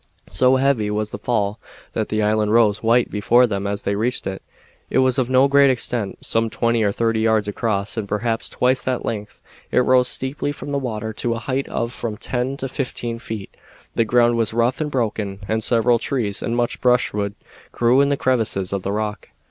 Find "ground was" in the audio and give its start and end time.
14.03-14.53